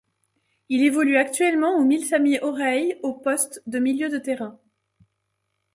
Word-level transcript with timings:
Il 0.69 0.81
évolue 0.81 1.17
actuellement 1.17 1.77
au 1.77 1.83
Milsami 1.83 2.39
Orhei 2.41 2.99
au 3.03 3.13
poste 3.13 3.61
de 3.67 3.77
milieu 3.77 4.09
de 4.09 4.17
terrain. 4.17 4.57